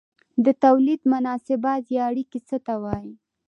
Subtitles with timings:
[0.45, 3.13] د توليد مناسبات یا اړیکې څه ته وايي؟